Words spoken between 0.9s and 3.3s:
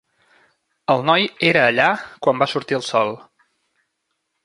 El noi era allà quan va sortir el sol.